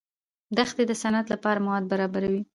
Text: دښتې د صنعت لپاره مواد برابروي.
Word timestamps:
دښتې 0.57 0.83
د 0.87 0.91
صنعت 1.01 1.25
لپاره 1.33 1.63
مواد 1.65 1.83
برابروي. 1.91 2.41